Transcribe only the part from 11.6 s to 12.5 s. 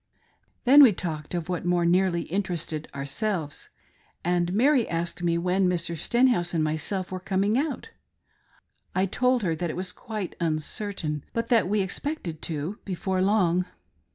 we expected